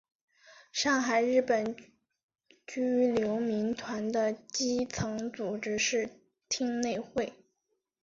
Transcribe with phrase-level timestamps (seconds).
[0.71, 1.75] 上海日本
[2.65, 6.09] 居留民团的基层组织是
[6.49, 7.31] 町内会。